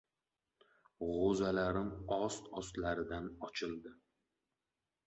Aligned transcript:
G‘o‘zalarim 1.09 1.91
ost-ostlaridan 2.17 3.31
ochildi. 3.51 3.97